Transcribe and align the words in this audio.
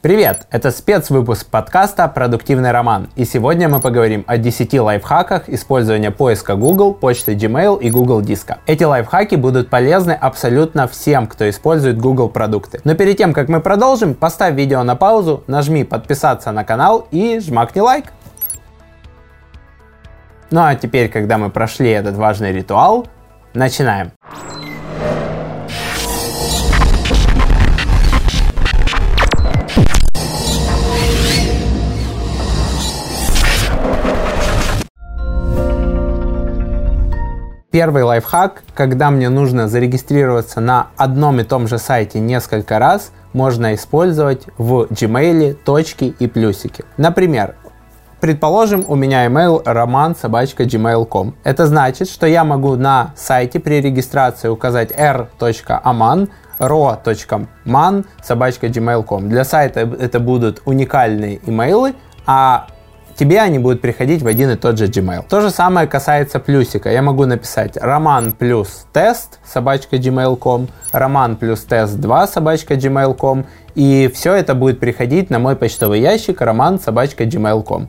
Привет! 0.00 0.46
Это 0.52 0.70
спецвыпуск 0.70 1.50
подкаста 1.50 2.06
«Продуктивный 2.06 2.70
роман». 2.70 3.10
И 3.16 3.24
сегодня 3.24 3.68
мы 3.68 3.80
поговорим 3.80 4.22
о 4.28 4.38
10 4.38 4.78
лайфхаках 4.78 5.48
использования 5.48 6.12
поиска 6.12 6.54
Google, 6.54 6.94
почты 6.94 7.34
Gmail 7.34 7.80
и 7.80 7.90
Google 7.90 8.22
Диска. 8.22 8.58
Эти 8.66 8.84
лайфхаки 8.84 9.34
будут 9.34 9.70
полезны 9.70 10.12
абсолютно 10.12 10.86
всем, 10.86 11.26
кто 11.26 11.50
использует 11.50 11.98
Google 11.98 12.28
продукты. 12.28 12.80
Но 12.84 12.94
перед 12.94 13.16
тем, 13.16 13.32
как 13.32 13.48
мы 13.48 13.60
продолжим, 13.60 14.14
поставь 14.14 14.54
видео 14.54 14.84
на 14.84 14.94
паузу, 14.94 15.42
нажми 15.48 15.82
подписаться 15.82 16.52
на 16.52 16.62
канал 16.62 17.08
и 17.10 17.40
жмакни 17.40 17.80
лайк. 17.80 18.12
Ну 20.52 20.60
а 20.60 20.76
теперь, 20.76 21.08
когда 21.08 21.38
мы 21.38 21.50
прошли 21.50 21.90
этот 21.90 22.14
важный 22.14 22.52
ритуал, 22.52 23.08
начинаем. 23.52 24.12
Первый 37.78 38.02
лайфхак, 38.02 38.64
когда 38.74 39.08
мне 39.08 39.28
нужно 39.28 39.68
зарегистрироваться 39.68 40.60
на 40.60 40.88
одном 40.96 41.38
и 41.38 41.44
том 41.44 41.68
же 41.68 41.78
сайте 41.78 42.18
несколько 42.18 42.80
раз, 42.80 43.12
можно 43.32 43.72
использовать 43.72 44.48
в 44.58 44.88
Gmail 44.90 45.54
точки 45.54 46.12
и 46.18 46.26
плюсики. 46.26 46.84
Например, 46.96 47.54
Предположим, 48.20 48.84
у 48.88 48.96
меня 48.96 49.26
email 49.26 49.62
роман 49.64 50.16
собачка 50.16 50.64
gmail.com. 50.64 51.36
Это 51.44 51.68
значит, 51.68 52.10
что 52.10 52.26
я 52.26 52.42
могу 52.42 52.74
на 52.74 53.12
сайте 53.14 53.60
при 53.60 53.80
регистрации 53.80 54.48
указать 54.48 54.90
r.aman 54.90 56.28
ro.man 56.58 58.06
собачка 58.24 58.66
gmail.com. 58.66 59.28
Для 59.28 59.44
сайта 59.44 59.80
это 60.00 60.18
будут 60.18 60.62
уникальные 60.64 61.38
имейлы, 61.46 61.94
а 62.26 62.66
тебе 63.18 63.40
они 63.40 63.58
будут 63.58 63.80
приходить 63.80 64.22
в 64.22 64.26
один 64.26 64.50
и 64.50 64.56
тот 64.56 64.78
же 64.78 64.86
Gmail. 64.86 65.24
То 65.28 65.40
же 65.40 65.50
самое 65.50 65.86
касается 65.86 66.38
плюсика. 66.38 66.90
Я 66.90 67.02
могу 67.02 67.26
написать 67.26 67.76
роман 67.76 68.32
плюс 68.32 68.86
тест 68.92 69.40
собачка 69.44 69.96
gmail.com, 69.96 70.68
роман 70.92 71.36
плюс 71.36 71.60
тест 71.60 71.96
2 71.96 72.26
собачка 72.28 72.74
gmail.com, 72.74 73.46
и 73.74 74.10
все 74.14 74.34
это 74.34 74.54
будет 74.54 74.80
приходить 74.80 75.30
на 75.30 75.38
мой 75.38 75.56
почтовый 75.56 76.00
ящик 76.00 76.40
роман 76.40 76.78
собачка 76.78 77.24
gmail.com. 77.24 77.88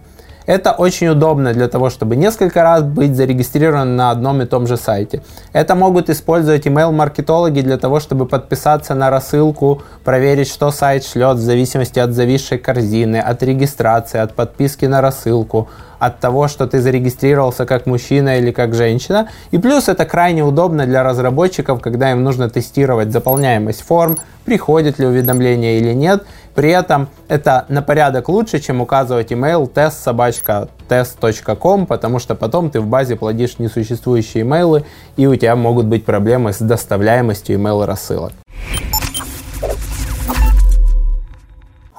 Это 0.49 0.71
очень 0.71 1.09
удобно 1.09 1.53
для 1.53 1.67
того, 1.67 1.91
чтобы 1.91 2.15
несколько 2.15 2.63
раз 2.63 2.81
быть 2.81 3.15
зарегистрирован 3.15 3.95
на 3.95 4.09
одном 4.09 4.41
и 4.41 4.45
том 4.45 4.65
же 4.65 4.77
сайте. 4.77 5.21
Это 5.53 5.75
могут 5.75 6.09
использовать 6.09 6.65
email-маркетологи 6.65 7.61
для 7.61 7.77
того, 7.77 7.99
чтобы 7.99 8.25
подписаться 8.25 8.95
на 8.95 9.11
рассылку, 9.11 9.83
проверить, 10.03 10.47
что 10.47 10.71
сайт 10.71 11.05
шлет 11.05 11.37
в 11.37 11.41
зависимости 11.41 11.99
от 11.99 12.13
зависшей 12.13 12.57
корзины, 12.57 13.17
от 13.17 13.43
регистрации, 13.43 14.17
от 14.17 14.33
подписки 14.33 14.85
на 14.85 15.01
рассылку, 15.01 15.69
от 15.99 16.19
того, 16.19 16.47
что 16.47 16.65
ты 16.65 16.81
зарегистрировался 16.81 17.67
как 17.67 17.85
мужчина 17.85 18.39
или 18.39 18.51
как 18.51 18.73
женщина. 18.73 19.27
И 19.51 19.59
плюс 19.59 19.87
это 19.87 20.05
крайне 20.05 20.43
удобно 20.43 20.87
для 20.87 21.03
разработчиков, 21.03 21.79
когда 21.79 22.11
им 22.11 22.23
нужно 22.23 22.49
тестировать 22.49 23.11
заполняемость 23.11 23.83
форм, 23.83 24.17
приходит 24.49 24.97
ли 24.97 25.05
уведомление 25.05 25.77
или 25.77 25.93
нет. 25.93 26.23
При 26.55 26.71
этом 26.71 27.07
это 27.27 27.65
на 27.69 27.83
порядок 27.83 28.29
лучше, 28.29 28.59
чем 28.59 28.81
указывать 28.81 29.31
email 29.31 29.67
тест 29.67 30.03
собачка 30.03 30.69
test.com, 30.89 31.85
потому 31.85 32.17
что 32.17 32.33
потом 32.33 32.71
ты 32.71 32.81
в 32.81 32.87
базе 32.87 33.15
плодишь 33.15 33.59
несуществующие 33.59 34.41
имейлы, 34.41 34.85
и 35.17 35.27
у 35.27 35.35
тебя 35.35 35.55
могут 35.55 35.85
быть 35.85 36.03
проблемы 36.03 36.51
с 36.51 36.57
доставляемостью 36.57 37.59
email 37.59 37.85
рассылок. 37.85 38.33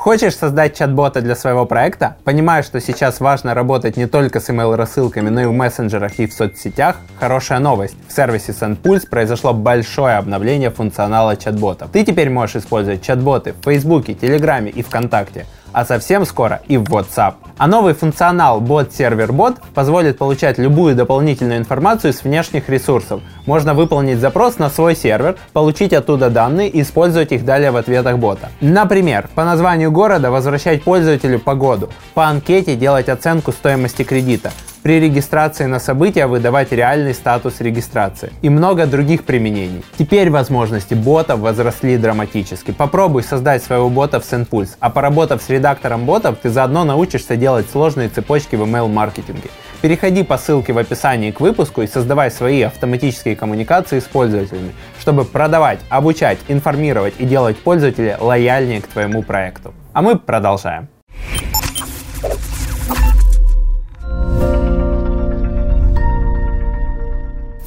Хочешь 0.00 0.34
создать 0.34 0.78
чат-бота 0.78 1.20
для 1.20 1.36
своего 1.36 1.66
проекта? 1.66 2.16
Понимаешь, 2.24 2.64
что 2.64 2.80
сейчас 2.80 3.20
важно 3.20 3.52
работать 3.52 3.98
не 3.98 4.06
только 4.06 4.40
с 4.40 4.48
email-рассылками, 4.48 5.28
но 5.28 5.42
и 5.42 5.44
в 5.44 5.52
мессенджерах 5.52 6.18
и 6.18 6.26
в 6.26 6.32
соцсетях? 6.32 6.96
Хорошая 7.18 7.58
новость. 7.58 7.96
В 8.08 8.12
сервисе 8.12 8.52
SendPulse 8.52 9.10
произошло 9.10 9.52
большое 9.52 10.16
обновление 10.16 10.70
функционала 10.70 11.36
чат-ботов. 11.36 11.90
Ты 11.92 12.02
теперь 12.02 12.30
можешь 12.30 12.56
использовать 12.56 13.02
чат-боты 13.02 13.52
в 13.52 13.62
Фейсбуке, 13.62 14.14
Телеграме 14.14 14.70
и 14.70 14.82
ВКонтакте 14.82 15.44
а 15.72 15.84
совсем 15.84 16.24
скоро 16.24 16.60
и 16.68 16.76
в 16.76 16.84
WhatsApp. 16.84 17.34
А 17.58 17.66
новый 17.66 17.94
функционал 17.94 18.60
Bot 18.60 18.90
Server 18.90 19.28
Bot 19.28 19.56
позволит 19.74 20.18
получать 20.18 20.58
любую 20.58 20.94
дополнительную 20.94 21.58
информацию 21.58 22.12
с 22.12 22.24
внешних 22.24 22.68
ресурсов. 22.68 23.20
Можно 23.46 23.74
выполнить 23.74 24.18
запрос 24.18 24.58
на 24.58 24.70
свой 24.70 24.96
сервер, 24.96 25.36
получить 25.52 25.92
оттуда 25.92 26.30
данные 26.30 26.68
и 26.68 26.82
использовать 26.82 27.32
их 27.32 27.44
далее 27.44 27.70
в 27.70 27.76
ответах 27.76 28.18
бота. 28.18 28.48
Например, 28.60 29.28
по 29.34 29.44
названию 29.44 29.92
города 29.92 30.30
возвращать 30.30 30.82
пользователю 30.82 31.38
погоду, 31.38 31.90
по 32.14 32.26
анкете 32.26 32.76
делать 32.76 33.08
оценку 33.08 33.52
стоимости 33.52 34.02
кредита, 34.02 34.52
при 34.82 35.00
регистрации 35.00 35.66
на 35.66 35.78
события 35.78 36.26
выдавать 36.26 36.72
реальный 36.72 37.14
статус 37.14 37.60
регистрации 37.60 38.32
и 38.42 38.48
много 38.48 38.86
других 38.86 39.24
применений. 39.24 39.84
Теперь 39.98 40.30
возможности 40.30 40.94
ботов 40.94 41.40
возросли 41.40 41.96
драматически. 41.96 42.70
Попробуй 42.70 43.22
создать 43.22 43.62
своего 43.62 43.90
бота 43.90 44.20
в 44.20 44.24
SendPulse, 44.24 44.76
а 44.80 44.90
поработав 44.90 45.42
с 45.42 45.48
редактором 45.48 46.06
ботов, 46.06 46.38
ты 46.42 46.50
заодно 46.50 46.84
научишься 46.84 47.36
делать 47.36 47.68
сложные 47.70 48.08
цепочки 48.08 48.56
в 48.56 48.62
email-маркетинге. 48.62 49.50
Переходи 49.82 50.22
по 50.22 50.36
ссылке 50.36 50.74
в 50.74 50.78
описании 50.78 51.30
к 51.30 51.40
выпуску 51.40 51.80
и 51.80 51.86
создавай 51.86 52.30
свои 52.30 52.62
автоматические 52.62 53.34
коммуникации 53.34 54.00
с 54.00 54.04
пользователями, 54.04 54.72
чтобы 54.98 55.24
продавать, 55.24 55.80
обучать, 55.88 56.38
информировать 56.48 57.14
и 57.18 57.24
делать 57.24 57.58
пользователя 57.58 58.18
лояльнее 58.20 58.82
к 58.82 58.88
твоему 58.88 59.22
проекту. 59.22 59.72
А 59.94 60.02
мы 60.02 60.18
продолжаем. 60.18 60.88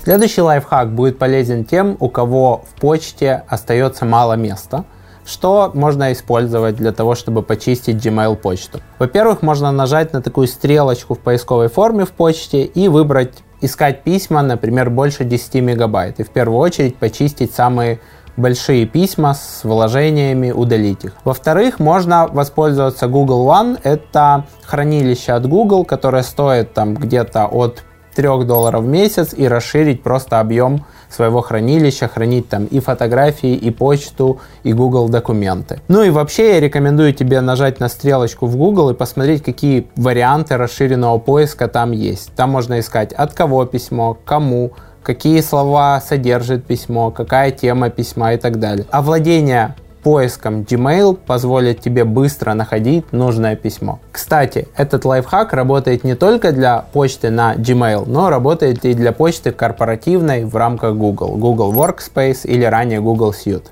Следующий 0.04 0.42
лайфхак 0.42 0.94
будет 0.94 1.18
полезен 1.18 1.64
тем, 1.64 1.96
у 2.02 2.10
кого 2.10 2.66
в 2.70 2.82
почте 2.82 3.44
остается 3.48 4.04
мало 4.04 4.34
места. 4.34 4.84
Что 5.26 5.72
можно 5.74 6.12
использовать 6.12 6.76
для 6.76 6.92
того, 6.92 7.16
чтобы 7.16 7.42
почистить 7.42 8.06
Gmail 8.06 8.36
почту? 8.36 8.82
Во-первых, 9.00 9.42
можно 9.42 9.72
нажать 9.72 10.12
на 10.12 10.22
такую 10.22 10.48
стрелочку 10.48 11.14
в 11.14 11.20
поисковой 11.20 11.70
форме 11.70 12.04
в 12.04 12.12
почте 12.12 12.64
и 12.64 12.90
выбрать 12.90 13.32
искать 13.62 14.04
письма, 14.04 14.42
например, 14.42 14.90
больше 14.90 15.24
10 15.24 15.54
мегабайт. 15.62 16.20
И 16.20 16.24
в 16.24 16.32
первую 16.32 16.60
очередь 16.60 16.98
почистить 16.98 17.54
самые 17.54 18.02
большие 18.36 18.86
письма 18.86 19.34
с 19.34 19.64
вложениями, 19.64 20.52
удалить 20.52 21.06
их. 21.06 21.14
Во-вторых, 21.24 21.80
можно 21.80 22.28
воспользоваться 22.28 23.08
Google 23.08 23.48
One. 23.48 23.80
Это 23.84 24.44
хранилище 24.66 25.32
от 25.32 25.48
Google, 25.48 25.86
которое 25.86 26.24
стоит 26.24 26.74
там 26.74 26.94
где-то 26.94 27.46
от 27.46 27.84
3 28.14 28.46
долларов 28.46 28.84
в 28.84 28.88
месяц 28.88 29.34
и 29.34 29.48
расширить 29.48 30.04
просто 30.04 30.40
объем 30.40 30.86
своего 31.10 31.42
хранилища, 31.42 32.08
хранить 32.08 32.50
там 32.50 32.66
и 32.66 32.80
фотографии, 32.80 33.54
и 33.54 33.72
почту, 33.72 34.40
и 34.64 34.74
Google 34.74 35.10
документы. 35.10 35.82
Ну 35.88 36.04
и 36.04 36.10
вообще 36.10 36.56
я 36.56 36.60
рекомендую 36.60 37.14
тебе 37.14 37.42
нажать 37.42 37.80
на 37.80 37.90
стрелочку 37.90 38.48
в 38.48 38.56
Google 38.58 38.90
и 38.90 38.94
посмотреть, 38.94 39.44
какие 39.44 39.88
варианты 39.96 40.58
расширенного 40.58 41.18
поиска 41.20 41.68
там 41.68 41.92
есть. 41.92 42.34
Там 42.36 42.52
можно 42.52 42.80
искать 42.80 43.14
от 43.14 43.34
кого 43.34 43.66
письмо, 43.66 44.18
кому, 44.26 44.72
какие 45.04 45.42
слова 45.42 46.02
содержит 46.02 46.66
письмо, 46.66 47.12
какая 47.12 47.52
тема 47.52 47.90
письма 47.90 48.34
и 48.34 48.38
так 48.38 48.60
далее. 48.60 48.86
Овладение 48.90 49.76
поиском 50.04 50.62
Gmail 50.62 51.16
позволит 51.16 51.80
тебе 51.80 52.04
быстро 52.04 52.54
находить 52.54 53.12
нужное 53.14 53.56
письмо. 53.56 54.00
Кстати, 54.12 54.68
этот 54.76 55.06
лайфхак 55.06 55.54
работает 55.54 56.04
не 56.04 56.16
только 56.16 56.52
для 56.52 56.86
почты 56.94 57.30
на 57.30 57.56
Gmail, 57.56 58.04
но 58.06 58.30
работает 58.30 58.86
и 58.86 58.94
для 58.94 59.14
почты 59.14 59.52
корпоративной 59.52 60.44
в 60.44 60.56
рамках 60.56 60.96
Google, 60.96 61.38
Google 61.38 61.74
Workspace 61.74 62.42
или 62.44 62.66
ранее 62.66 63.00
Google 63.00 63.32
Suite. 63.32 63.68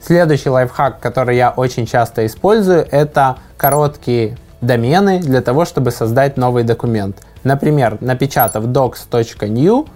Следующий 0.00 0.50
лайфхак, 0.50 0.98
который 0.98 1.36
я 1.36 1.50
очень 1.50 1.86
часто 1.86 2.26
использую, 2.26 2.86
это 2.90 3.36
короткие 3.56 4.36
домены 4.60 5.20
для 5.20 5.42
того, 5.42 5.64
чтобы 5.64 5.90
создать 5.90 6.36
новый 6.36 6.64
документ. 6.64 7.18
Например, 7.44 7.98
напечатав 8.00 8.64
docs.new, 8.64 9.86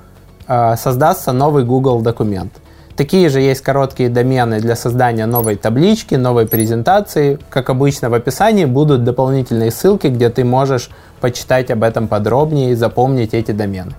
э, 0.49 0.77
создастся 0.77 1.33
новый 1.33 1.65
Google 1.65 2.03
документ. 2.03 2.53
Такие 2.97 3.29
же 3.29 3.41
есть 3.43 3.61
короткие 3.61 4.09
домены 4.09 4.59
для 4.59 4.75
создания 4.75 5.27
новой 5.27 5.57
таблички, 5.57 6.15
новой 6.15 6.47
презентации. 6.47 7.39
Как 7.51 7.69
обычно 7.69 8.09
в 8.09 8.15
описании 8.15 8.65
будут 8.65 9.05
дополнительные 9.05 9.71
ссылки, 9.71 10.07
где 10.07 10.31
ты 10.31 10.45
можешь 10.45 10.89
почитать 11.21 11.71
об 11.71 11.83
этом 11.83 12.09
подробнее 12.09 12.71
и 12.71 12.75
запомнить 12.75 13.35
эти 13.35 13.53
домены. 13.53 13.93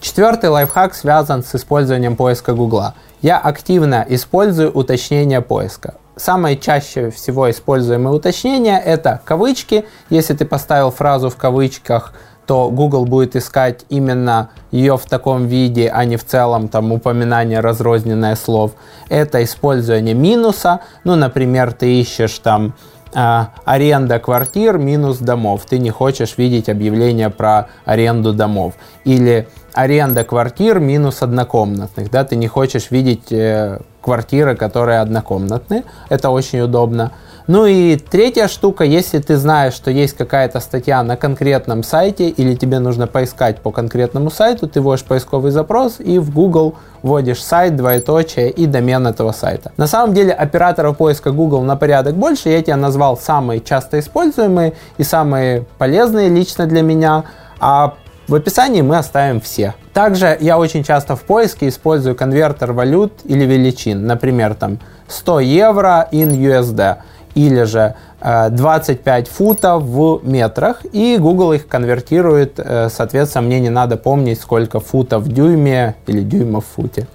Четвертый 0.00 0.50
лайфхак 0.50 0.96
связан 0.96 1.44
с 1.44 1.54
использованием 1.54 2.16
поиска 2.16 2.54
Гугла. 2.54 2.94
Я 3.20 3.38
активно 3.38 4.04
использую 4.08 4.72
уточнение 4.72 5.42
поиска. 5.42 5.94
Самое 6.16 6.56
чаще 6.58 7.10
всего 7.10 7.48
используемое 7.48 8.12
уточнение 8.12 8.80
это 8.80 9.20
кавычки. 9.24 9.84
Если 10.10 10.34
ты 10.34 10.44
поставил 10.44 10.90
фразу 10.90 11.30
в 11.30 11.36
кавычках 11.36 12.14
то 12.46 12.70
Google 12.70 13.04
будет 13.06 13.36
искать 13.36 13.84
именно 13.88 14.50
ее 14.70 14.96
в 14.96 15.06
таком 15.06 15.46
виде, 15.46 15.88
а 15.88 16.04
не 16.04 16.16
в 16.16 16.24
целом 16.24 16.68
там 16.68 16.92
упоминание 16.92 17.60
разрозненное 17.60 18.36
слов. 18.36 18.72
Это 19.08 19.42
использование 19.44 20.14
минуса. 20.14 20.80
Ну, 21.04 21.14
например, 21.14 21.72
ты 21.72 22.00
ищешь 22.00 22.38
там 22.38 22.74
э, 23.14 23.44
аренда 23.64 24.18
квартир 24.18 24.78
минус 24.78 25.18
домов. 25.18 25.62
Ты 25.68 25.78
не 25.78 25.90
хочешь 25.90 26.36
видеть 26.36 26.68
объявление 26.68 27.30
про 27.30 27.68
аренду 27.84 28.32
домов. 28.32 28.74
Или 29.04 29.48
аренда 29.72 30.24
квартир 30.24 30.80
минус 30.80 31.22
однокомнатных. 31.22 32.10
Да, 32.10 32.24
ты 32.24 32.36
не 32.36 32.48
хочешь 32.48 32.90
видеть 32.90 33.30
э, 33.30 33.80
квартиры, 34.00 34.56
которые 34.56 35.00
однокомнатные. 35.00 35.84
Это 36.08 36.30
очень 36.30 36.60
удобно. 36.60 37.12
Ну 37.48 37.66
и 37.66 37.96
третья 37.96 38.46
штука, 38.46 38.84
если 38.84 39.18
ты 39.18 39.36
знаешь, 39.36 39.74
что 39.74 39.90
есть 39.90 40.16
какая-то 40.16 40.60
статья 40.60 41.02
на 41.02 41.16
конкретном 41.16 41.82
сайте 41.82 42.28
или 42.28 42.54
тебе 42.54 42.78
нужно 42.78 43.06
поискать 43.06 43.58
по 43.58 43.70
конкретному 43.72 44.30
сайту, 44.30 44.68
ты 44.68 44.80
вводишь 44.80 45.04
поисковый 45.04 45.50
запрос 45.50 45.96
и 45.98 46.18
в 46.18 46.32
Google 46.32 46.76
вводишь 47.02 47.42
сайт, 47.42 47.74
двоеточие 47.74 48.50
и 48.50 48.66
домен 48.66 49.06
этого 49.06 49.32
сайта. 49.32 49.72
На 49.76 49.88
самом 49.88 50.14
деле 50.14 50.32
операторов 50.32 50.96
поиска 50.96 51.32
Google 51.32 51.62
на 51.62 51.76
порядок 51.76 52.14
больше, 52.14 52.48
я 52.48 52.62
тебя 52.62 52.76
назвал 52.76 53.16
самые 53.16 53.60
часто 53.60 53.98
используемые 53.98 54.74
и 54.98 55.02
самые 55.02 55.64
полезные 55.78 56.28
лично 56.28 56.66
для 56.66 56.82
меня, 56.82 57.24
а 57.58 57.94
в 58.28 58.34
описании 58.36 58.82
мы 58.82 58.98
оставим 58.98 59.40
все. 59.40 59.74
Также 59.92 60.38
я 60.40 60.58
очень 60.58 60.84
часто 60.84 61.16
в 61.16 61.22
поиске 61.22 61.68
использую 61.68 62.14
конвертер 62.14 62.72
валют 62.72 63.12
или 63.24 63.44
величин, 63.44 64.06
например, 64.06 64.54
там 64.54 64.78
100 65.08 65.40
евро 65.40 66.08
in 66.12 66.30
USD 66.30 66.98
или 67.34 67.62
же 67.64 67.94
25 68.20 69.26
э, 69.26 69.30
футов 69.30 69.82
в 69.82 70.20
метрах, 70.22 70.84
и 70.92 71.16
Google 71.18 71.54
их 71.54 71.66
конвертирует, 71.66 72.58
э, 72.58 72.88
соответственно, 72.90 73.46
мне 73.46 73.60
не 73.60 73.70
надо 73.70 73.96
помнить, 73.96 74.40
сколько 74.40 74.80
футов 74.80 75.24
в 75.24 75.32
дюйме 75.32 75.94
или 76.06 76.22
дюймов 76.22 76.64
в 76.64 76.74
футе. 76.74 77.06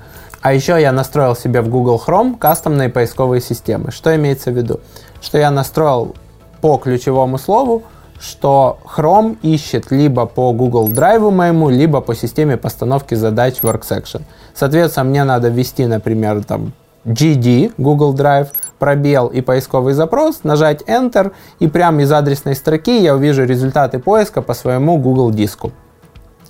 А 0.41 0.53
еще 0.53 0.79
я 0.79 0.91
настроил 0.91 1.35
себе 1.35 1.61
в 1.61 1.69
Google 1.69 2.01
Chrome 2.05 2.37
кастомные 2.37 2.89
поисковые 2.89 3.41
системы. 3.41 3.91
Что 3.91 4.15
имеется 4.15 4.51
в 4.51 4.57
виду? 4.57 4.79
Что 5.21 5.37
я 5.37 5.51
настроил 5.51 6.15
по 6.61 6.77
ключевому 6.77 7.37
слову, 7.37 7.83
что 8.19 8.79
Chrome 8.85 9.37
ищет 9.41 9.91
либо 9.91 10.25
по 10.25 10.51
Google 10.53 10.89
Drive 10.89 11.29
моему, 11.31 11.69
либо 11.69 12.01
по 12.01 12.15
системе 12.15 12.57
постановки 12.57 13.15
задач 13.15 13.57
WorkSection. 13.61 14.23
Соответственно, 14.53 15.09
мне 15.09 15.23
надо 15.23 15.49
ввести, 15.49 15.85
например, 15.85 16.43
там 16.43 16.73
GD, 17.07 17.73
Google 17.77 18.13
Drive, 18.13 18.49
пробел 18.79 19.27
и 19.27 19.41
поисковый 19.41 19.93
запрос, 19.93 20.43
нажать 20.43 20.81
Enter, 20.83 21.31
и 21.59 21.67
прямо 21.67 22.01
из 22.01 22.11
адресной 22.11 22.55
строки 22.55 22.99
я 22.99 23.15
увижу 23.15 23.45
результаты 23.45 23.99
поиска 23.99 24.41
по 24.41 24.53
своему 24.53 24.97
Google 24.97 25.31
диску. 25.31 25.71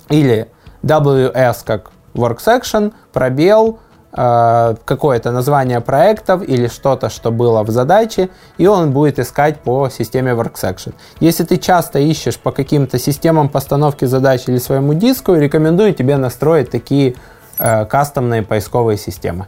Или 0.08 0.48
WS 0.82 1.58
как 1.64 1.90
Work 2.14 2.38
Section, 2.38 2.92
пробел, 3.12 3.78
э, 4.12 4.74
какое-то 4.84 5.30
название 5.30 5.80
проектов 5.80 6.42
или 6.42 6.66
что-то, 6.66 7.08
что 7.08 7.30
было 7.30 7.62
в 7.62 7.70
задаче, 7.70 8.28
и 8.56 8.66
он 8.66 8.92
будет 8.92 9.18
искать 9.18 9.60
по 9.60 9.88
системе 9.90 10.32
WorkSection. 10.32 10.94
Если 11.20 11.44
ты 11.44 11.56
часто 11.58 11.98
ищешь 11.98 12.38
по 12.38 12.50
каким-то 12.50 12.98
системам 12.98 13.48
постановки 13.48 14.06
задач 14.06 14.48
или 14.48 14.58
своему 14.58 14.94
диску, 14.94 15.34
рекомендую 15.34 15.94
тебе 15.94 16.16
настроить 16.16 16.70
такие 16.70 17.14
э, 17.58 17.84
кастомные 17.84 18.42
поисковые 18.42 18.98
системы. 18.98 19.46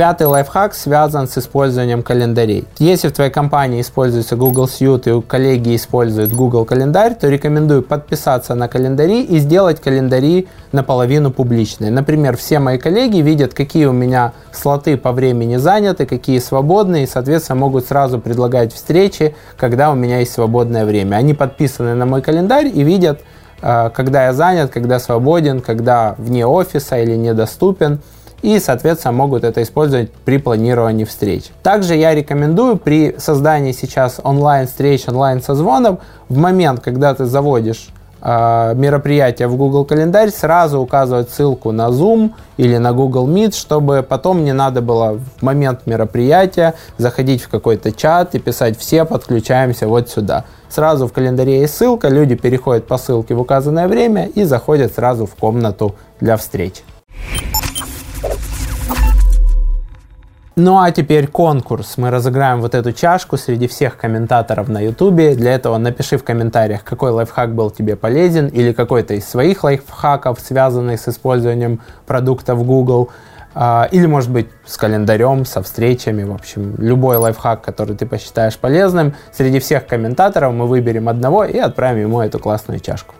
Пятый 0.00 0.28
лайфхак 0.28 0.72
связан 0.72 1.28
с 1.28 1.36
использованием 1.36 2.02
календарей. 2.02 2.64
Если 2.78 3.08
в 3.08 3.12
твоей 3.12 3.30
компании 3.30 3.82
используется 3.82 4.34
Google 4.34 4.64
Suite 4.64 5.10
и 5.10 5.12
у 5.12 5.20
коллеги 5.20 5.76
используют 5.76 6.32
Google 6.32 6.64
календарь, 6.64 7.14
то 7.14 7.28
рекомендую 7.28 7.82
подписаться 7.82 8.54
на 8.54 8.66
календари 8.66 9.22
и 9.22 9.38
сделать 9.40 9.78
календари 9.78 10.48
наполовину 10.72 11.30
публичные. 11.30 11.90
Например, 11.90 12.38
все 12.38 12.60
мои 12.60 12.78
коллеги 12.78 13.18
видят, 13.18 13.52
какие 13.52 13.84
у 13.84 13.92
меня 13.92 14.32
слоты 14.52 14.96
по 14.96 15.12
времени 15.12 15.56
заняты, 15.56 16.06
какие 16.06 16.38
свободные, 16.38 17.04
и, 17.04 17.06
соответственно, 17.06 17.60
могут 17.60 17.84
сразу 17.84 18.18
предлагать 18.18 18.72
встречи, 18.72 19.34
когда 19.58 19.90
у 19.90 19.94
меня 19.94 20.20
есть 20.20 20.32
свободное 20.32 20.86
время. 20.86 21.16
Они 21.16 21.34
подписаны 21.34 21.94
на 21.94 22.06
мой 22.06 22.22
календарь 22.22 22.68
и 22.68 22.82
видят, 22.84 23.20
э, 23.60 23.90
когда 23.92 24.24
я 24.24 24.32
занят, 24.32 24.70
когда 24.70 24.98
свободен, 24.98 25.60
когда 25.60 26.14
вне 26.16 26.46
офиса 26.46 26.96
или 26.96 27.16
недоступен 27.16 28.00
и, 28.42 28.58
соответственно, 28.58 29.12
могут 29.12 29.44
это 29.44 29.62
использовать 29.62 30.10
при 30.12 30.38
планировании 30.38 31.04
встреч. 31.04 31.44
Также 31.62 31.94
я 31.94 32.14
рекомендую 32.14 32.76
при 32.76 33.14
создании 33.18 33.72
сейчас 33.72 34.20
онлайн-встреч, 34.22 35.08
онлайн-созвонов, 35.08 36.00
в 36.28 36.36
момент, 36.36 36.80
когда 36.80 37.14
ты 37.14 37.26
заводишь 37.26 37.88
э, 38.22 38.74
мероприятие 38.76 39.48
в 39.48 39.56
Google 39.56 39.84
календарь, 39.84 40.30
сразу 40.30 40.80
указывать 40.80 41.30
ссылку 41.30 41.72
на 41.72 41.88
Zoom 41.88 42.32
или 42.56 42.76
на 42.76 42.92
Google 42.92 43.28
Meet, 43.28 43.54
чтобы 43.54 44.04
потом 44.08 44.44
не 44.44 44.52
надо 44.52 44.80
было 44.80 45.18
в 45.36 45.42
момент 45.42 45.86
мероприятия 45.86 46.74
заходить 46.98 47.42
в 47.42 47.48
какой-то 47.48 47.92
чат 47.92 48.34
и 48.34 48.38
писать 48.38 48.78
«все 48.78 49.04
подключаемся 49.04 49.86
вот 49.86 50.08
сюда». 50.08 50.44
Сразу 50.68 51.08
в 51.08 51.12
календаре 51.12 51.62
есть 51.62 51.74
ссылка, 51.74 52.08
люди 52.08 52.36
переходят 52.36 52.86
по 52.86 52.96
ссылке 52.96 53.34
в 53.34 53.40
указанное 53.40 53.88
время 53.88 54.26
и 54.26 54.44
заходят 54.44 54.94
сразу 54.94 55.26
в 55.26 55.34
комнату 55.34 55.96
для 56.20 56.36
встреч. 56.36 56.84
Ну 60.62 60.78
а 60.78 60.90
теперь 60.90 61.26
конкурс. 61.26 61.94
Мы 61.96 62.10
разыграем 62.10 62.60
вот 62.60 62.74
эту 62.74 62.92
чашку 62.92 63.38
среди 63.38 63.66
всех 63.66 63.96
комментаторов 63.96 64.68
на 64.68 64.78
YouTube. 64.78 65.34
Для 65.34 65.54
этого 65.54 65.78
напиши 65.78 66.18
в 66.18 66.22
комментариях, 66.22 66.84
какой 66.84 67.12
лайфхак 67.12 67.54
был 67.54 67.70
тебе 67.70 67.96
полезен 67.96 68.48
или 68.48 68.74
какой-то 68.74 69.14
из 69.14 69.26
своих 69.26 69.64
лайфхаков, 69.64 70.38
связанных 70.38 71.00
с 71.00 71.08
использованием 71.08 71.80
продуктов 72.06 72.62
Google. 72.66 73.08
А, 73.54 73.88
или, 73.90 74.04
может 74.04 74.30
быть, 74.30 74.48
с 74.66 74.76
календарем, 74.76 75.46
со 75.46 75.62
встречами, 75.62 76.24
в 76.24 76.34
общем, 76.34 76.74
любой 76.76 77.16
лайфхак, 77.16 77.62
который 77.62 77.96
ты 77.96 78.04
посчитаешь 78.04 78.58
полезным. 78.58 79.14
Среди 79.32 79.60
всех 79.60 79.86
комментаторов 79.86 80.52
мы 80.52 80.66
выберем 80.66 81.08
одного 81.08 81.44
и 81.44 81.56
отправим 81.56 82.02
ему 82.02 82.20
эту 82.20 82.38
классную 82.38 82.80
чашку. 82.80 83.14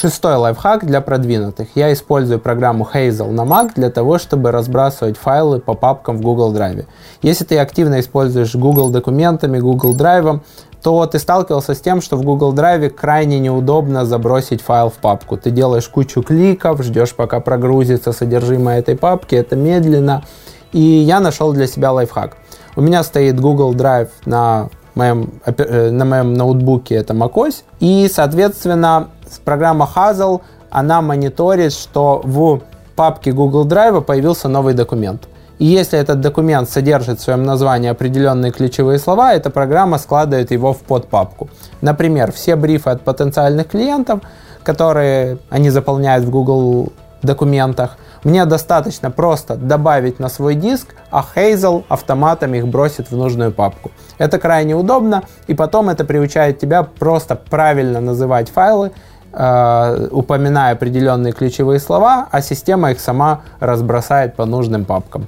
Шестой 0.00 0.36
лайфхак 0.36 0.86
для 0.86 1.00
продвинутых. 1.00 1.70
Я 1.74 1.92
использую 1.92 2.38
программу 2.38 2.88
Hazel 2.94 3.32
на 3.32 3.40
Mac 3.40 3.72
для 3.74 3.90
того, 3.90 4.18
чтобы 4.18 4.52
разбрасывать 4.52 5.18
файлы 5.18 5.58
по 5.58 5.74
папкам 5.74 6.18
в 6.18 6.20
Google 6.20 6.54
Drive. 6.54 6.84
Если 7.20 7.44
ты 7.44 7.58
активно 7.58 7.98
используешь 7.98 8.54
Google 8.54 8.90
документами, 8.90 9.58
Google 9.58 9.96
Drive, 9.96 10.38
то 10.84 11.04
ты 11.06 11.18
сталкивался 11.18 11.74
с 11.74 11.80
тем, 11.80 12.00
что 12.00 12.16
в 12.16 12.22
Google 12.22 12.54
Drive 12.54 12.90
крайне 12.90 13.40
неудобно 13.40 14.04
забросить 14.04 14.62
файл 14.62 14.90
в 14.90 14.98
папку. 14.98 15.36
Ты 15.36 15.50
делаешь 15.50 15.88
кучу 15.88 16.22
кликов, 16.22 16.80
ждешь 16.84 17.12
пока 17.12 17.40
прогрузится 17.40 18.12
содержимое 18.12 18.78
этой 18.78 18.96
папки, 18.96 19.34
это 19.34 19.56
медленно. 19.56 20.22
И 20.70 20.78
я 20.78 21.18
нашел 21.18 21.52
для 21.52 21.66
себя 21.66 21.90
лайфхак. 21.90 22.36
У 22.76 22.82
меня 22.82 23.02
стоит 23.02 23.40
Google 23.40 23.74
Drive 23.74 24.10
на 24.26 24.68
моем, 24.94 25.32
э, 25.44 25.90
на 25.90 26.04
моем 26.04 26.34
ноутбуке, 26.34 26.94
это 26.94 27.14
macOS, 27.14 27.62
и, 27.80 28.08
соответственно, 28.12 29.08
программа 29.44 29.88
Hazel, 29.94 30.40
она 30.70 31.00
мониторит, 31.02 31.72
что 31.72 32.20
в 32.24 32.60
папке 32.96 33.32
Google 33.32 33.66
Drive 33.66 34.00
появился 34.02 34.48
новый 34.48 34.74
документ. 34.74 35.28
И 35.58 35.64
если 35.64 35.98
этот 35.98 36.20
документ 36.20 36.70
содержит 36.70 37.18
в 37.18 37.22
своем 37.22 37.42
названии 37.42 37.90
определенные 37.90 38.52
ключевые 38.52 38.98
слова, 38.98 39.34
эта 39.34 39.50
программа 39.50 39.98
складывает 39.98 40.52
его 40.52 40.72
в 40.72 40.78
подпапку. 40.78 41.48
Например, 41.80 42.30
все 42.32 42.54
брифы 42.56 42.90
от 42.90 43.02
потенциальных 43.02 43.68
клиентов, 43.68 44.20
которые 44.62 45.38
они 45.50 45.70
заполняют 45.70 46.24
в 46.24 46.30
Google 46.30 46.92
документах, 47.22 47.96
мне 48.24 48.44
достаточно 48.44 49.10
просто 49.10 49.56
добавить 49.56 50.18
на 50.18 50.28
свой 50.28 50.54
диск, 50.54 50.94
а 51.10 51.24
Hazel 51.34 51.84
автоматом 51.88 52.54
их 52.54 52.66
бросит 52.66 53.10
в 53.10 53.16
нужную 53.16 53.52
папку. 53.52 53.90
Это 54.18 54.38
крайне 54.38 54.74
удобно, 54.74 55.22
и 55.46 55.54
потом 55.54 55.88
это 55.88 56.04
приучает 56.04 56.58
тебя 56.58 56.82
просто 56.82 57.36
правильно 57.36 58.00
называть 58.00 58.50
файлы, 58.50 58.92
упоминая 59.32 60.72
определенные 60.72 61.32
ключевые 61.32 61.80
слова, 61.80 62.28
а 62.30 62.40
система 62.40 62.92
их 62.92 63.00
сама 63.00 63.40
разбросает 63.60 64.34
по 64.34 64.46
нужным 64.46 64.84
папкам. 64.84 65.26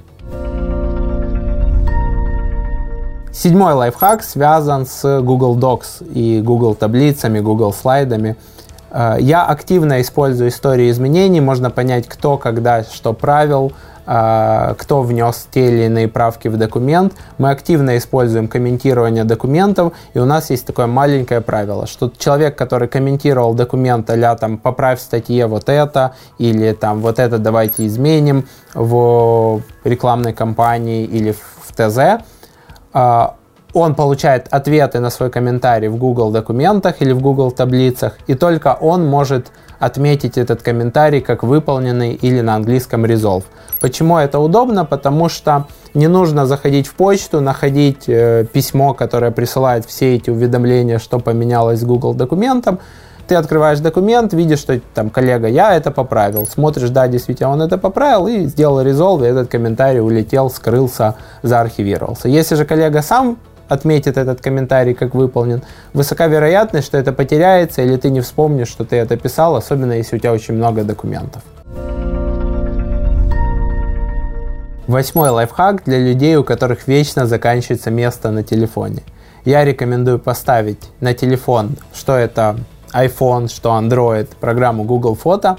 Седьмой 3.33 3.73
лайфхак 3.73 4.23
связан 4.23 4.85
с 4.85 5.21
Google 5.21 5.57
Docs 5.57 6.05
и 6.13 6.41
Google 6.41 6.75
таблицами, 6.75 7.39
Google 7.39 7.71
слайдами. 7.71 8.35
Э, 8.91 9.15
я 9.19 9.45
активно 9.45 10.01
использую 10.01 10.49
историю 10.49 10.91
изменений, 10.91 11.39
можно 11.39 11.71
понять, 11.71 12.07
кто, 12.07 12.37
когда, 12.37 12.83
что 12.83 13.13
правил, 13.13 13.71
кто 14.03 15.01
внес 15.01 15.47
те 15.51 15.67
или 15.67 15.85
иные 15.85 16.07
правки 16.07 16.47
в 16.47 16.57
документ. 16.57 17.13
Мы 17.37 17.49
активно 17.51 17.97
используем 17.97 18.47
комментирование 18.47 19.23
документов, 19.23 19.93
и 20.13 20.19
у 20.19 20.25
нас 20.25 20.49
есть 20.49 20.65
такое 20.65 20.87
маленькое 20.87 21.41
правило, 21.41 21.87
что 21.87 22.11
человек, 22.17 22.57
который 22.57 22.87
комментировал 22.87 23.53
документ, 23.53 24.09
а 24.09 24.35
там 24.35 24.57
поправь 24.57 24.99
в 24.99 25.01
статье 25.01 25.47
вот 25.47 25.69
это, 25.69 26.15
или 26.37 26.73
там 26.73 27.01
вот 27.01 27.19
это 27.19 27.37
давайте 27.37 27.85
изменим 27.85 28.47
в 28.73 29.61
рекламной 29.83 30.33
кампании 30.33 31.05
или 31.05 31.31
в 31.31 31.73
ТЗ, 31.73 32.23
а, 32.93 33.35
он 33.73 33.95
получает 33.95 34.47
ответы 34.51 34.99
на 34.99 35.09
свой 35.09 35.29
комментарий 35.29 35.87
в 35.87 35.97
Google 35.97 36.31
документах 36.31 37.01
или 37.01 37.13
в 37.13 37.21
Google 37.21 37.51
таблицах, 37.51 38.17
и 38.27 38.35
только 38.35 38.77
он 38.79 39.07
может 39.07 39.51
отметить 39.81 40.37
этот 40.37 40.61
комментарий 40.61 41.21
как 41.21 41.43
выполненный 41.43 42.13
или 42.13 42.39
на 42.41 42.55
английском 42.55 43.03
resolve. 43.03 43.43
Почему 43.81 44.17
это 44.17 44.39
удобно? 44.39 44.85
Потому 44.85 45.27
что 45.27 45.65
не 45.95 46.07
нужно 46.07 46.45
заходить 46.45 46.87
в 46.87 46.93
почту, 46.93 47.41
находить 47.41 48.03
э, 48.07 48.45
письмо, 48.53 48.93
которое 48.93 49.31
присылает 49.31 49.85
все 49.85 50.15
эти 50.15 50.29
уведомления, 50.29 50.99
что 50.99 51.19
поменялось 51.19 51.79
с 51.79 51.83
Google 51.83 52.13
документом. 52.13 52.79
Ты 53.27 53.35
открываешь 53.35 53.79
документ, 53.79 54.33
видишь, 54.33 54.59
что 54.59 54.79
там 54.93 55.09
коллега, 55.09 55.47
я 55.47 55.75
это 55.75 55.89
поправил. 55.89 56.45
Смотришь, 56.45 56.89
да, 56.89 57.07
действительно, 57.07 57.49
он 57.49 57.61
это 57.61 57.77
поправил 57.79 58.27
и 58.27 58.45
сделал 58.45 58.81
резолв, 58.81 59.23
и 59.23 59.25
этот 59.25 59.49
комментарий 59.49 59.99
улетел, 59.99 60.49
скрылся, 60.49 61.15
заархивировался. 61.41 62.27
Если 62.27 62.55
же 62.55 62.65
коллега 62.65 63.01
сам 63.01 63.37
отметит 63.71 64.17
этот 64.17 64.41
комментарий 64.41 64.93
как 64.93 65.15
выполнен, 65.15 65.61
высока 65.93 66.27
вероятность, 66.27 66.87
что 66.87 66.97
это 66.97 67.13
потеряется 67.13 67.81
или 67.81 67.95
ты 67.95 68.09
не 68.09 68.19
вспомнишь, 68.19 68.67
что 68.67 68.83
ты 68.83 68.97
это 68.97 69.15
писал, 69.15 69.55
особенно 69.55 69.93
если 69.93 70.17
у 70.17 70.19
тебя 70.19 70.33
очень 70.33 70.55
много 70.55 70.83
документов. 70.83 71.41
Восьмой 74.87 75.29
лайфхак 75.29 75.83
для 75.85 75.99
людей, 75.99 76.35
у 76.35 76.43
которых 76.43 76.87
вечно 76.87 77.25
заканчивается 77.25 77.91
место 77.91 78.31
на 78.31 78.43
телефоне. 78.43 79.03
Я 79.45 79.63
рекомендую 79.63 80.19
поставить 80.19 80.89
на 80.99 81.13
телефон, 81.13 81.77
что 81.93 82.17
это 82.17 82.57
iPhone, 82.93 83.47
что 83.47 83.69
Android, 83.69 84.27
программу 84.41 84.83
Google 84.83 85.15
Фото 85.15 85.55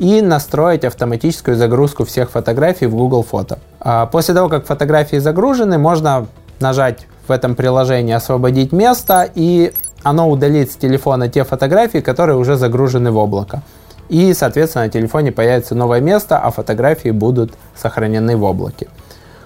и 0.00 0.20
настроить 0.20 0.84
автоматическую 0.84 1.56
загрузку 1.56 2.04
всех 2.04 2.30
фотографий 2.30 2.86
в 2.86 2.96
Google 2.96 3.22
Фото. 3.22 3.60
А 3.78 4.06
после 4.06 4.34
того, 4.34 4.48
как 4.48 4.66
фотографии 4.66 5.18
загружены, 5.18 5.78
можно 5.78 6.26
нажать 6.58 7.06
в 7.26 7.30
этом 7.30 7.54
приложении 7.54 8.14
освободить 8.14 8.72
место, 8.72 9.28
и 9.34 9.72
оно 10.02 10.28
удалит 10.28 10.72
с 10.72 10.76
телефона 10.76 11.28
те 11.28 11.44
фотографии, 11.44 11.98
которые 11.98 12.36
уже 12.36 12.56
загружены 12.56 13.10
в 13.10 13.16
облако. 13.16 13.62
И, 14.08 14.34
соответственно, 14.34 14.84
на 14.86 14.90
телефоне 14.90 15.32
появится 15.32 15.74
новое 15.74 16.00
место, 16.00 16.38
а 16.38 16.50
фотографии 16.50 17.10
будут 17.10 17.54
сохранены 17.76 18.36
в 18.36 18.44
облаке. 18.44 18.88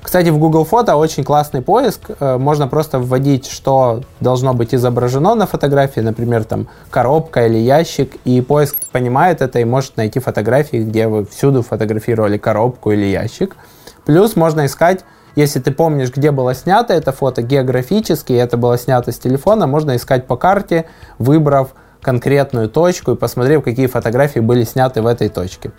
Кстати, 0.07 0.29
в 0.29 0.39
Google 0.39 0.65
Фото 0.65 0.95
очень 0.95 1.25
классный 1.25 1.63
поиск. 1.63 2.11
Э, 2.21 2.37
можно 2.39 2.69
просто 2.69 3.01
вводить, 3.01 3.49
что 3.49 4.03
должно 4.21 4.55
быть 4.55 4.73
изображено 4.73 5.35
на 5.35 5.47
фотографии, 5.47 5.99
например, 5.99 6.45
там 6.45 6.69
коробка 6.91 7.47
или 7.47 7.59
ящик, 7.59 8.15
и 8.25 8.41
поиск 8.41 8.77
понимает 8.93 9.43
это 9.43 9.59
и 9.59 9.65
может 9.65 9.97
найти 9.97 10.21
фотографии, 10.21 10.77
где 10.77 11.09
вы 11.09 11.27
всюду 11.27 11.63
фотографировали 11.63 12.39
коробку 12.39 12.93
или 12.93 13.05
ящик. 13.05 13.57
Плюс 14.05 14.37
можно 14.37 14.67
искать 14.67 15.05
если 15.37 15.61
ты 15.61 15.71
помнишь, 15.71 16.11
где 16.11 16.31
было 16.31 16.55
снято 16.55 16.95
это 16.95 17.13
фото 17.13 17.43
географически, 17.43 18.33
это 18.33 18.57
было 18.57 18.79
снято 18.79 19.13
с 19.13 19.19
телефона, 19.19 19.67
можно 19.67 19.95
искать 19.95 20.27
по 20.27 20.37
карте, 20.37 20.87
выбрав 21.19 21.75
конкретную 22.01 22.71
точку 22.71 23.13
и 23.13 23.17
посмотрев, 23.17 23.63
какие 23.63 23.87
фотографии 23.87 24.41
были 24.41 24.65
сняты 24.65 25.03
в 25.03 25.07
этой 25.07 25.29
точке. 25.29 25.73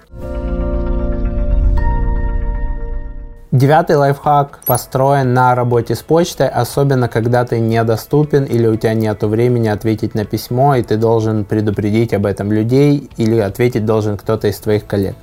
Девятый 3.52 3.96
лайфхак 3.96 4.60
построен 4.68 5.34
на 5.34 5.56
работе 5.56 5.96
с 5.96 6.04
почтой, 6.04 6.50
особенно 6.50 7.08
когда 7.08 7.44
ты 7.44 7.60
недоступен 7.60 8.44
или 8.44 8.68
у 8.68 8.76
тебя 8.76 8.94
нет 8.94 9.24
времени 9.24 9.70
ответить 9.70 10.14
на 10.14 10.26
письмо, 10.26 10.76
и 10.76 10.84
ты 10.84 10.98
должен 10.98 11.46
предупредить 11.46 12.14
об 12.14 12.28
этом 12.28 12.52
людей 12.52 13.10
или 13.18 13.40
ответить 13.40 13.86
должен 13.86 14.18
кто-то 14.18 14.50
из 14.50 14.60
твоих 14.60 14.86
коллег. 14.86 15.16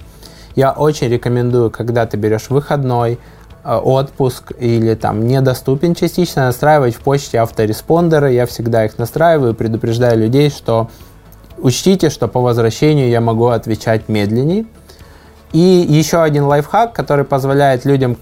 Я 0.56 0.72
очень 0.72 1.08
рекомендую, 1.08 1.70
когда 1.70 2.06
ты 2.06 2.16
берешь 2.16 2.48
выходной, 2.48 3.18
отпуск 3.64 4.52
или 4.58 4.94
там 4.94 5.26
недоступен 5.26 5.94
частично, 5.94 6.46
настраивать 6.46 6.94
в 6.94 7.00
почте 7.00 7.40
автореспондеры. 7.40 8.32
Я 8.32 8.46
всегда 8.46 8.84
их 8.84 8.98
настраиваю, 8.98 9.54
предупреждаю 9.54 10.18
людей, 10.18 10.50
что 10.50 10.90
учтите, 11.58 12.10
что 12.10 12.28
по 12.28 12.40
возвращению 12.40 13.08
я 13.08 13.20
могу 13.20 13.46
отвечать 13.46 14.08
медленнее. 14.08 14.66
И 15.52 15.58
еще 15.58 16.22
один 16.22 16.44
лайфхак, 16.44 16.92
который 16.92 17.24
позволяет 17.24 17.84
людям 17.84 18.18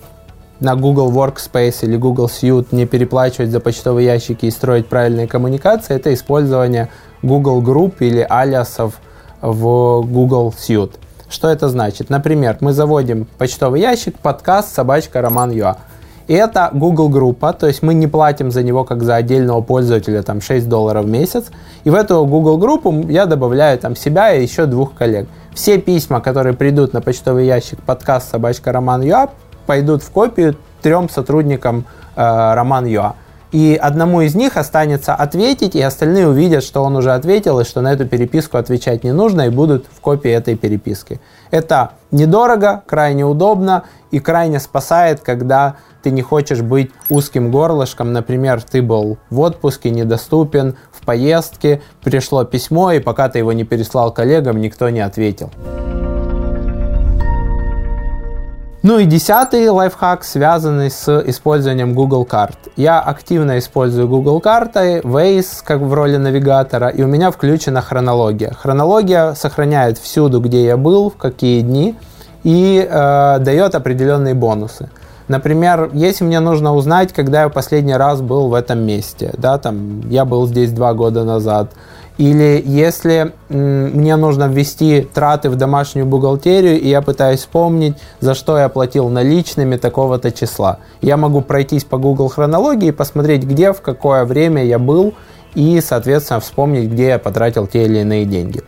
на 0.60 0.76
Google 0.76 1.10
Workspace 1.10 1.78
или 1.82 1.96
Google 1.96 2.26
Suite 2.26 2.68
не 2.70 2.86
переплачивать 2.86 3.50
за 3.50 3.58
почтовые 3.58 4.06
ящики 4.06 4.46
и 4.46 4.50
строить 4.50 4.86
правильные 4.86 5.26
коммуникации, 5.26 5.96
это 5.96 6.14
использование 6.14 6.88
Google 7.22 7.62
Group 7.62 7.96
или 7.98 8.24
алиасов 8.28 9.00
в 9.40 10.02
Google 10.02 10.54
Suite. 10.56 10.92
Что 11.32 11.48
это 11.48 11.70
значит? 11.70 12.10
Например, 12.10 12.58
мы 12.60 12.74
заводим 12.74 13.26
почтовый 13.38 13.80
ящик 13.80 14.18
подкаст 14.18 14.74
собачка 14.74 15.22
роман 15.22 15.50
юа. 15.50 15.78
И 16.28 16.34
это 16.34 16.68
Google 16.74 17.08
группа, 17.08 17.54
то 17.54 17.66
есть 17.66 17.82
мы 17.82 17.94
не 17.94 18.06
платим 18.06 18.50
за 18.50 18.62
него 18.62 18.84
как 18.84 19.02
за 19.02 19.16
отдельного 19.16 19.62
пользователя 19.62 20.22
там 20.22 20.42
6 20.42 20.68
долларов 20.68 21.06
в 21.06 21.08
месяц. 21.08 21.46
И 21.84 21.90
в 21.90 21.94
эту 21.94 22.26
Google 22.26 22.58
группу 22.58 22.92
я 23.08 23.24
добавляю 23.24 23.78
там 23.78 23.96
себя 23.96 24.34
и 24.34 24.42
еще 24.42 24.66
двух 24.66 24.92
коллег. 24.92 25.26
Все 25.54 25.78
письма, 25.78 26.20
которые 26.20 26.54
придут 26.54 26.92
на 26.92 27.00
почтовый 27.00 27.46
ящик 27.46 27.80
подкаст 27.80 28.30
собачка 28.30 28.70
роман 28.70 29.00
юа, 29.00 29.30
пойдут 29.64 30.02
в 30.02 30.10
копию 30.10 30.54
трем 30.82 31.08
сотрудникам 31.08 31.86
э, 32.14 32.54
роман 32.54 32.84
юа. 32.84 33.16
И 33.52 33.78
одному 33.80 34.22
из 34.22 34.34
них 34.34 34.56
останется 34.56 35.14
ответить, 35.14 35.74
и 35.74 35.82
остальные 35.82 36.26
увидят, 36.26 36.64
что 36.64 36.82
он 36.82 36.96
уже 36.96 37.12
ответил, 37.12 37.60
и 37.60 37.64
что 37.64 37.82
на 37.82 37.92
эту 37.92 38.06
переписку 38.06 38.56
отвечать 38.56 39.04
не 39.04 39.12
нужно, 39.12 39.42
и 39.42 39.50
будут 39.50 39.86
в 39.94 40.00
копии 40.00 40.30
этой 40.30 40.56
переписки. 40.56 41.20
Это 41.50 41.92
недорого, 42.10 42.82
крайне 42.86 43.26
удобно 43.26 43.84
и 44.10 44.20
крайне 44.20 44.58
спасает, 44.58 45.20
когда 45.20 45.76
ты 46.02 46.10
не 46.10 46.22
хочешь 46.22 46.62
быть 46.62 46.90
узким 47.10 47.50
горлышком. 47.50 48.14
Например, 48.14 48.62
ты 48.62 48.80
был 48.80 49.18
в 49.28 49.40
отпуске, 49.40 49.90
недоступен, 49.90 50.76
в 50.90 51.04
поездке, 51.04 51.82
пришло 52.02 52.44
письмо, 52.44 52.92
и 52.92 53.00
пока 53.00 53.28
ты 53.28 53.38
его 53.38 53.52
не 53.52 53.64
переслал 53.64 54.12
коллегам, 54.12 54.62
никто 54.62 54.88
не 54.88 55.00
ответил. 55.00 55.50
Ну 58.82 58.98
и 58.98 59.04
десятый 59.04 59.68
лайфхак, 59.68 60.24
связанный 60.24 60.90
с 60.90 61.08
использованием 61.28 61.94
Google 61.94 62.24
карт. 62.24 62.58
Я 62.74 62.98
активно 62.98 63.58
использую 63.58 64.08
Google 64.08 64.40
карты, 64.40 64.98
Waze 65.04 65.62
как 65.62 65.82
в 65.82 65.94
роли 65.94 66.16
навигатора, 66.16 66.88
и 66.88 67.00
у 67.04 67.06
меня 67.06 67.30
включена 67.30 67.80
хронология. 67.80 68.52
Хронология 68.54 69.34
сохраняет 69.34 69.98
всюду, 69.98 70.40
где 70.40 70.64
я 70.64 70.76
был, 70.76 71.10
в 71.10 71.16
какие 71.16 71.60
дни, 71.60 71.94
и 72.42 72.84
э, 72.84 73.38
дает 73.38 73.76
определенные 73.76 74.34
бонусы. 74.34 74.90
Например, 75.28 75.88
если 75.92 76.24
мне 76.24 76.40
нужно 76.40 76.74
узнать, 76.74 77.12
когда 77.12 77.42
я 77.42 77.50
последний 77.50 77.94
раз 77.94 78.20
был 78.20 78.48
в 78.48 78.54
этом 78.54 78.80
месте, 78.80 79.32
да, 79.38 79.58
там, 79.58 80.00
я 80.10 80.24
был 80.24 80.48
здесь 80.48 80.72
два 80.72 80.92
года 80.92 81.22
назад, 81.22 81.70
или 82.18 82.62
если 82.64 83.32
мне 83.48 84.16
нужно 84.16 84.48
ввести 84.48 85.08
траты 85.12 85.50
в 85.50 85.56
домашнюю 85.56 86.06
бухгалтерию, 86.06 86.80
и 86.80 86.88
я 86.88 87.02
пытаюсь 87.02 87.40
вспомнить, 87.40 87.96
за 88.20 88.34
что 88.34 88.58
я 88.58 88.68
платил 88.68 89.08
наличными 89.08 89.76
такого-то 89.76 90.30
числа. 90.30 90.78
Я 91.00 91.16
могу 91.16 91.40
пройтись 91.40 91.84
по 91.84 91.98
Google 91.98 92.28
хронологии 92.28 92.88
и 92.88 92.92
посмотреть, 92.92 93.44
где, 93.44 93.72
в 93.72 93.80
какое 93.80 94.24
время 94.24 94.64
я 94.64 94.78
был, 94.78 95.14
и, 95.54 95.80
соответственно, 95.80 96.40
вспомнить, 96.40 96.90
где 96.90 97.08
я 97.08 97.18
потратил 97.18 97.66
те 97.66 97.84
или 97.84 98.00
иные 98.00 98.24
деньги. 98.24 98.62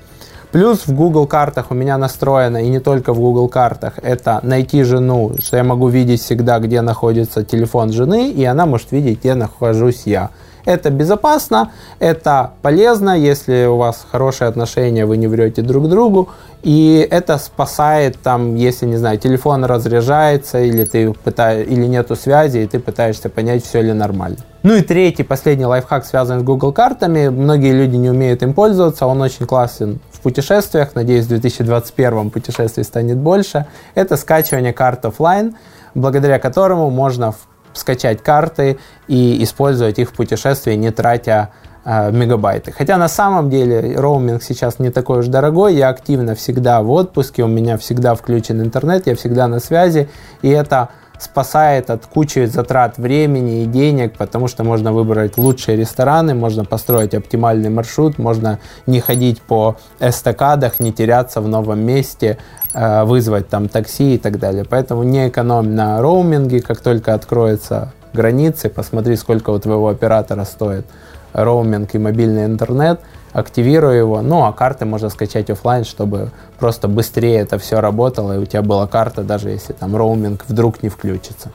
Плюс 0.52 0.86
в 0.86 0.94
Google 0.94 1.26
картах 1.26 1.70
у 1.70 1.74
меня 1.74 1.98
настроено, 1.98 2.58
и 2.58 2.68
не 2.68 2.78
только 2.78 3.12
в 3.12 3.18
Google 3.18 3.48
картах, 3.48 3.94
это 4.00 4.38
найти 4.44 4.84
жену, 4.84 5.32
что 5.40 5.56
я 5.56 5.64
могу 5.64 5.88
видеть 5.88 6.22
всегда, 6.22 6.60
где 6.60 6.80
находится 6.80 7.42
телефон 7.42 7.92
жены, 7.92 8.30
и 8.30 8.44
она 8.44 8.64
может 8.64 8.92
видеть, 8.92 9.18
где 9.18 9.34
нахожусь 9.34 10.02
я. 10.04 10.30
Это 10.64 10.90
безопасно, 10.90 11.73
это 11.99 12.52
полезно, 12.62 13.18
если 13.18 13.66
у 13.66 13.76
вас 13.76 14.06
хорошие 14.11 14.49
отношения, 14.49 15.04
вы 15.04 15.18
не 15.18 15.26
врете 15.26 15.61
друг 15.61 15.88
другу, 15.88 16.30
и 16.62 17.06
это 17.11 17.37
спасает, 17.37 18.18
там, 18.23 18.54
если, 18.54 18.87
не 18.87 18.97
знаю, 18.97 19.18
телефон 19.18 19.64
разряжается, 19.66 20.61
или, 20.61 20.85
ты 20.85 21.12
пытаешь, 21.12 21.66
или 21.66 21.85
нету 21.85 22.16
связи, 22.16 22.59
и 22.59 22.66
ты 22.66 22.78
пытаешься 22.78 23.28
понять, 23.28 23.62
все 23.62 23.83
ли 23.83 23.92
нормально. 23.92 24.38
Ну 24.62 24.75
и 24.75 24.80
третий, 24.80 25.25
последний 25.25 25.66
лайфхак 25.66 26.06
связан 26.06 26.40
с 26.40 26.42
Google 26.42 26.73
картами. 26.73 27.28
Многие 27.28 27.73
люди 27.73 27.97
не 27.97 28.09
умеют 28.09 28.42
им 28.42 28.54
пользоваться, 28.54 29.06
он 29.06 29.21
очень 29.21 29.44
классен 29.44 30.00
в 30.11 30.21
путешествиях. 30.21 30.94
Надеюсь, 30.94 31.26
в 31.26 31.28
2021 31.28 32.30
путешествий 32.30 32.83
станет 32.83 33.18
больше. 33.18 33.66
Это 33.94 34.16
скачивание 34.16 34.73
карт 34.73 35.04
офлайн, 35.04 35.54
благодаря 35.94 36.38
которому 36.38 36.88
можно 36.88 37.33
в 37.33 37.47
скачать 37.75 38.23
карты 38.23 38.78
и 39.07 39.43
использовать 39.43 39.99
их 39.99 40.11
в 40.11 40.12
путешествии, 40.14 40.75
не 40.75 40.90
тратя 40.90 41.50
э, 41.85 42.11
мегабайты. 42.11 42.73
Хотя 42.73 42.97
на 42.97 43.09
самом 43.09 43.50
деле 43.50 43.99
роуминг 43.99 44.43
сейчас 44.43 44.78
не 44.78 44.90
такой 44.90 45.19
уж 45.21 45.26
дорогой, 45.26 45.75
я 45.75 45.88
активно 45.88 46.35
всегда 46.35 46.81
в 46.83 46.90
отпуске, 46.90 47.43
у 47.43 47.49
меня 47.49 47.76
всегда 47.76 48.14
включен 48.14 48.61
интернет, 48.62 49.07
я 49.07 49.14
всегда 49.14 49.49
на 49.49 49.61
связи, 49.61 50.09
и 50.43 50.49
это 50.49 50.88
спасает 51.18 51.90
от 51.90 52.06
кучи 52.06 52.47
затрат 52.47 52.99
времени 52.99 53.62
и 53.62 53.66
денег, 53.66 54.16
потому 54.16 54.49
что 54.49 54.64
можно 54.64 54.92
выбрать 54.92 55.38
лучшие 55.38 55.76
рестораны, 55.76 56.35
можно 56.35 56.64
построить 56.64 57.14
оптимальный 57.14 57.71
маршрут, 57.71 58.18
можно 58.18 58.59
не 58.87 59.00
ходить 59.00 59.40
по 59.40 59.76
эстакадах, 60.00 60.80
не 60.80 60.92
теряться 60.92 61.40
в 61.40 61.49
новом 61.49 61.80
месте, 61.80 62.38
э, 62.75 63.04
вызвать 63.04 63.49
там 63.49 63.68
такси 63.68 64.16
и 64.16 64.18
так 64.18 64.38
далее. 64.38 64.64
Поэтому 64.68 65.02
не 65.02 65.28
экономь 65.28 65.68
на 65.68 66.00
роуминге, 66.02 66.61
как 66.61 66.80
только 66.80 67.14
откроются 67.14 67.92
границы, 68.12 68.68
посмотри, 68.68 69.16
сколько 69.16 69.50
у 69.50 69.59
твоего 69.59 69.88
оператора 69.88 70.44
стоит 70.44 70.87
роуминг 71.33 71.94
и 71.94 71.99
мобильный 71.99 72.44
интернет– 72.44 73.00
активирую 73.35 73.99
его. 73.99 74.23
Ну, 74.23 74.45
а 74.45 74.53
карты 74.53 74.87
можно 74.87 75.11
скачать 75.11 75.50
офлайн, 75.50 75.85
чтобы 75.85 76.31
просто 76.59 76.88
быстрее 76.88 77.41
это 77.41 77.59
все 77.59 77.81
работало, 77.81 78.37
и 78.37 78.38
у 78.38 78.47
тебя 78.47 78.62
была 78.62 78.87
карта, 78.87 79.23
даже 79.23 79.50
если 79.50 79.75
там 79.75 79.95
роуминг 79.95 80.45
вдруг 80.49 80.83
не 80.83 80.88
включится. 80.88 81.50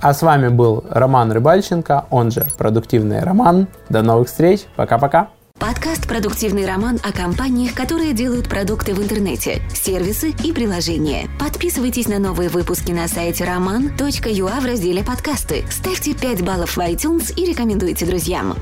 А 0.00 0.14
с 0.14 0.22
вами 0.22 0.48
был 0.48 0.84
Роман 0.88 1.32
Рыбальченко, 1.32 2.06
он 2.10 2.30
же 2.30 2.46
Продуктивный 2.56 3.20
Роман. 3.20 3.66
До 3.88 4.00
новых 4.02 4.28
встреч, 4.28 4.64
пока-пока. 4.76 5.28
Подкаст 5.58 6.06
«Продуктивный 6.06 6.66
роман» 6.66 7.00
о 7.02 7.10
компаниях, 7.10 7.74
которые 7.74 8.12
делают 8.12 8.48
продукты 8.48 8.94
в 8.94 9.02
интернете, 9.02 9.60
сервисы 9.74 10.32
и 10.44 10.52
приложения. 10.52 11.26
Подписывайтесь 11.40 12.06
на 12.06 12.20
новые 12.20 12.48
выпуски 12.48 12.92
на 12.92 13.08
сайте 13.08 13.42
roman.ua 13.42 14.60
в 14.60 14.64
разделе 14.64 15.02
«Подкасты». 15.02 15.64
Ставьте 15.68 16.14
5 16.14 16.44
баллов 16.44 16.76
в 16.76 16.78
iTunes 16.78 17.34
и 17.34 17.44
рекомендуйте 17.44 18.06
друзьям. 18.06 18.54